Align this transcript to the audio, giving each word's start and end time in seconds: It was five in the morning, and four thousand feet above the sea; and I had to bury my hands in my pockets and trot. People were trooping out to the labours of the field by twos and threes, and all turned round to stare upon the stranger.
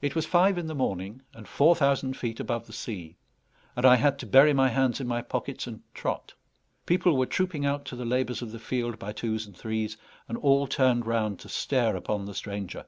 It 0.00 0.14
was 0.14 0.24
five 0.24 0.56
in 0.56 0.68
the 0.68 0.74
morning, 0.76 1.22
and 1.34 1.48
four 1.48 1.74
thousand 1.74 2.16
feet 2.16 2.38
above 2.38 2.68
the 2.68 2.72
sea; 2.72 3.16
and 3.74 3.84
I 3.84 3.96
had 3.96 4.16
to 4.20 4.24
bury 4.26 4.52
my 4.52 4.68
hands 4.68 5.00
in 5.00 5.08
my 5.08 5.20
pockets 5.20 5.66
and 5.66 5.80
trot. 5.94 6.34
People 6.86 7.16
were 7.18 7.26
trooping 7.26 7.66
out 7.66 7.84
to 7.86 7.96
the 7.96 8.04
labours 8.04 8.40
of 8.40 8.52
the 8.52 8.60
field 8.60 9.00
by 9.00 9.10
twos 9.12 9.46
and 9.48 9.56
threes, 9.56 9.96
and 10.28 10.38
all 10.38 10.68
turned 10.68 11.06
round 11.06 11.40
to 11.40 11.48
stare 11.48 11.96
upon 11.96 12.24
the 12.26 12.34
stranger. 12.34 12.86